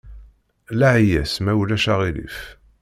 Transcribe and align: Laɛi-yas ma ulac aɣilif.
Laɛi-yas 0.79 1.33
ma 1.43 1.53
ulac 1.61 1.85
aɣilif. 1.93 2.39